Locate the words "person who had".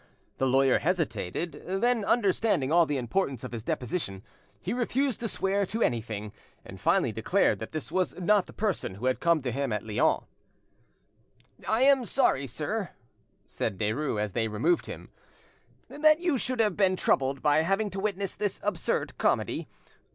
8.53-9.19